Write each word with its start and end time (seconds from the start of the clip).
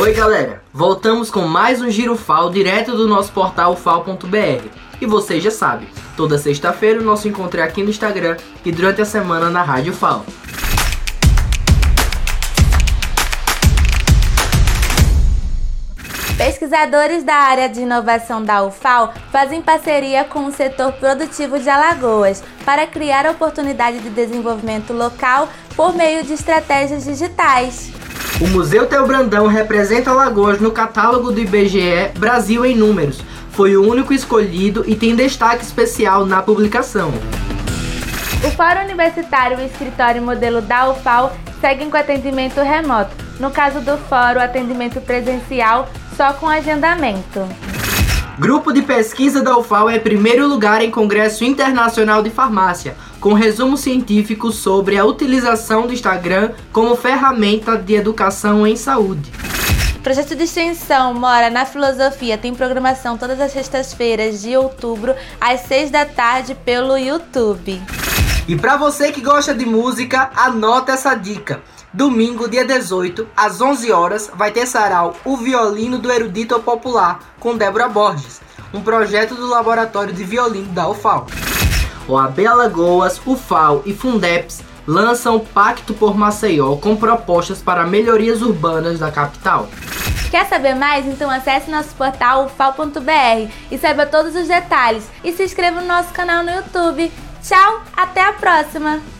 Oi 0.00 0.12
galera, 0.12 0.62
voltamos 0.72 1.28
com 1.28 1.40
mais 1.40 1.82
um 1.82 1.90
Giro 1.90 2.14
FAO 2.14 2.50
direto 2.50 2.96
do 2.96 3.08
nosso 3.08 3.32
portal 3.32 3.74
fal.br. 3.74 4.68
E 5.00 5.06
você 5.06 5.40
já 5.40 5.50
sabe, 5.50 5.88
toda 6.16 6.38
sexta-feira 6.38 7.00
o 7.00 7.04
nosso 7.04 7.26
encontro 7.26 7.58
é 7.58 7.64
aqui 7.64 7.82
no 7.82 7.90
Instagram 7.90 8.36
e 8.64 8.70
durante 8.70 9.02
a 9.02 9.04
semana 9.04 9.50
na 9.50 9.60
Rádio 9.60 9.92
FAO. 9.92 10.24
Pesquisadores 16.36 17.24
da 17.24 17.34
área 17.34 17.68
de 17.68 17.80
inovação 17.80 18.40
da 18.40 18.62
UFAL 18.62 19.12
fazem 19.32 19.60
parceria 19.60 20.22
com 20.22 20.46
o 20.46 20.52
setor 20.52 20.92
produtivo 20.92 21.58
de 21.58 21.68
Alagoas 21.68 22.44
para 22.64 22.86
criar 22.86 23.28
oportunidade 23.28 23.98
de 23.98 24.10
desenvolvimento 24.10 24.92
local 24.92 25.48
por 25.74 25.92
meio 25.92 26.22
de 26.22 26.34
estratégias 26.34 27.04
digitais. 27.04 27.90
O 28.40 28.46
Museu 28.46 28.86
Teu 28.86 29.04
Brandão 29.04 29.48
representa 29.48 30.12
Alagoas 30.12 30.60
no 30.60 30.70
catálogo 30.70 31.32
do 31.32 31.40
IBGE 31.40 32.12
Brasil 32.16 32.64
em 32.64 32.76
Números. 32.76 33.20
Foi 33.50 33.76
o 33.76 33.82
único 33.82 34.14
escolhido 34.14 34.84
e 34.86 34.94
tem 34.94 35.16
destaque 35.16 35.64
especial 35.64 36.24
na 36.24 36.40
publicação. 36.40 37.12
O 38.44 38.50
Fórum 38.52 38.82
Universitário 38.84 39.58
e 39.58 39.64
o 39.64 39.66
Escritório 39.66 40.22
Modelo 40.22 40.62
da 40.62 40.88
UFAL 40.88 41.36
seguem 41.60 41.90
com 41.90 41.96
atendimento 41.96 42.60
remoto. 42.60 43.10
No 43.40 43.50
caso 43.50 43.80
do 43.80 43.98
Fórum, 43.98 44.40
atendimento 44.40 45.00
presencial 45.00 45.88
só 46.16 46.32
com 46.32 46.46
agendamento. 46.46 47.40
Grupo 48.38 48.72
de 48.72 48.82
pesquisa 48.82 49.42
da 49.42 49.58
UFAL 49.58 49.90
é 49.90 49.98
primeiro 49.98 50.46
lugar 50.46 50.80
em 50.80 50.92
Congresso 50.92 51.44
Internacional 51.44 52.22
de 52.22 52.30
Farmácia, 52.30 52.96
com 53.18 53.32
resumo 53.32 53.76
científico 53.76 54.52
sobre 54.52 54.96
a 54.96 55.04
utilização 55.04 55.88
do 55.88 55.92
Instagram 55.92 56.52
como 56.72 56.94
ferramenta 56.94 57.76
de 57.76 57.94
educação 57.94 58.64
em 58.64 58.76
saúde. 58.76 59.32
Projeto 60.04 60.36
de 60.36 60.44
extensão 60.44 61.12
Mora 61.14 61.50
na 61.50 61.66
Filosofia 61.66 62.38
tem 62.38 62.54
programação 62.54 63.18
todas 63.18 63.40
as 63.40 63.50
sextas-feiras 63.50 64.40
de 64.40 64.56
outubro, 64.56 65.16
às 65.40 65.62
seis 65.62 65.90
da 65.90 66.06
tarde, 66.06 66.54
pelo 66.54 66.96
YouTube. 66.96 67.82
E 68.48 68.56
para 68.56 68.78
você 68.78 69.12
que 69.12 69.20
gosta 69.20 69.54
de 69.54 69.66
música, 69.66 70.30
anota 70.34 70.92
essa 70.92 71.14
dica. 71.14 71.60
Domingo, 71.92 72.48
dia 72.48 72.64
18, 72.64 73.28
às 73.36 73.60
11 73.60 73.92
horas, 73.92 74.30
vai 74.34 74.50
ter 74.50 74.64
sarau 74.66 75.14
O 75.22 75.36
Violino 75.36 75.98
do 75.98 76.10
Erudito 76.10 76.58
Popular, 76.60 77.20
com 77.38 77.58
Débora 77.58 77.90
Borges, 77.90 78.40
um 78.72 78.80
projeto 78.80 79.34
do 79.34 79.46
Laboratório 79.46 80.14
de 80.14 80.24
Violino 80.24 80.72
da 80.72 80.88
UFAL. 80.88 81.26
O 82.08 82.16
AB 82.16 82.46
Alagoas, 82.46 83.20
UFAL 83.26 83.82
e 83.84 83.92
Fundeps 83.92 84.62
lançam 84.86 85.36
o 85.36 85.44
Pacto 85.44 85.92
por 85.92 86.16
Maceió 86.16 86.76
com 86.76 86.96
propostas 86.96 87.60
para 87.60 87.86
melhorias 87.86 88.40
urbanas 88.40 88.98
da 88.98 89.10
capital. 89.10 89.68
Quer 90.30 90.46
saber 90.46 90.74
mais? 90.74 91.06
Então 91.06 91.30
acesse 91.30 91.70
nosso 91.70 91.94
portal 91.94 92.46
ufal.br 92.46 93.50
e 93.70 93.78
saiba 93.78 94.06
todos 94.06 94.36
os 94.36 94.46
detalhes. 94.46 95.08
E 95.24 95.32
se 95.32 95.42
inscreva 95.42 95.80
no 95.80 95.86
nosso 95.86 96.12
canal 96.12 96.42
no 96.42 96.50
YouTube. 96.50 97.10
Tchau, 97.42 97.82
até 97.96 98.20
a 98.20 98.32
próxima! 98.32 99.17